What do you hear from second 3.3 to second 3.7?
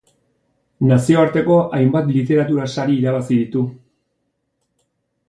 ditu.